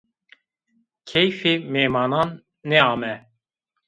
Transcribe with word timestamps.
Keyfê 1.09 1.53
mêmanan 1.73 2.29
nêame 2.69 3.13